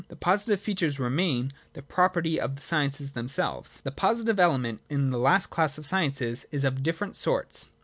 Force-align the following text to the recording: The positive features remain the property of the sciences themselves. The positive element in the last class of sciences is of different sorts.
The 0.07 0.15
positive 0.15 0.59
features 0.59 0.99
remain 0.99 1.51
the 1.73 1.83
property 1.83 2.41
of 2.41 2.55
the 2.55 2.63
sciences 2.63 3.11
themselves. 3.11 3.81
The 3.83 3.91
positive 3.91 4.39
element 4.39 4.81
in 4.89 5.11
the 5.11 5.19
last 5.19 5.51
class 5.51 5.77
of 5.77 5.85
sciences 5.85 6.47
is 6.51 6.63
of 6.63 6.81
different 6.81 7.15
sorts. 7.15 7.67